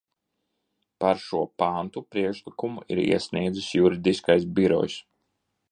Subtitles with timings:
[1.03, 4.99] Par šo pantu priekšlikumu ir iesniedzis Juridiskais birojs.